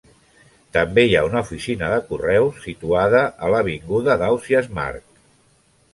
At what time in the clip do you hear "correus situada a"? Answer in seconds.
2.09-3.53